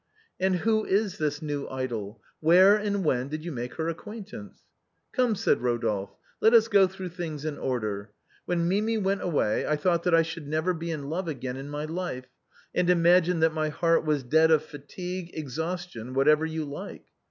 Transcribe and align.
"And 0.39 0.55
who 0.55 0.83
is 0.83 1.19
this 1.19 1.43
new 1.43 1.67
idol? 1.69 2.23
where 2.39 2.75
and 2.75 3.05
when 3.05 3.27
did 3.29 3.45
you 3.45 3.51
make 3.51 3.75
her 3.75 3.87
acquaintance?"" 3.87 4.63
Come," 5.13 5.35
said 5.35 5.61
Rodolphe," 5.61 6.13
let 6.41 6.55
us 6.55 6.67
go 6.67 6.87
through 6.87 7.09
things 7.09 7.45
in 7.45 7.59
order. 7.59 8.09
When 8.45 8.67
Mi 8.67 8.81
mi 8.81 8.97
went 8.97 9.21
away 9.21 9.67
I 9.67 9.75
thought 9.75 10.01
that 10.05 10.15
I 10.15 10.23
should 10.23 10.47
never 10.47 10.73
be 10.73 10.89
in 10.89 11.07
love 11.11 11.27
again 11.27 11.55
in 11.55 11.69
my 11.69 11.85
life, 11.85 12.25
and 12.73 12.89
imagined 12.89 13.43
that 13.43 13.53
my 13.53 13.69
heart 13.69 14.03
was 14.03 14.23
dead 14.23 14.49
of 14.49 14.65
fatigue, 14.65 15.29
exhaustion, 15.37 16.15
whatever 16.15 16.47
you 16.47 16.65
like. 16.65 17.05